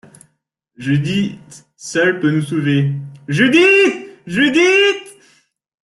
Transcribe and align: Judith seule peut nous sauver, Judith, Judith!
Judith 0.77 1.67
seule 1.75 2.19
peut 2.19 2.31
nous 2.31 2.41
sauver, 2.41 2.91
Judith, 3.27 4.09
Judith! 4.25 5.15